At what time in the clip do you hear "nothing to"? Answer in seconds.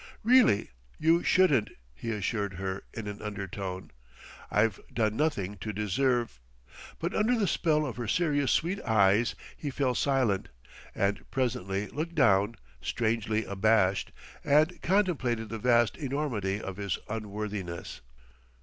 5.15-5.71